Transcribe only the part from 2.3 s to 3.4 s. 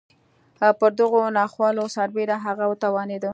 هغه وتوانېده.